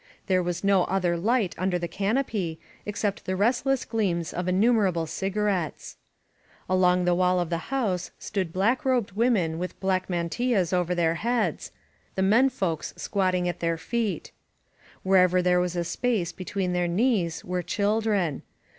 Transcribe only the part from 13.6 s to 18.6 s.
feet. Wherever there was space between their knees were children.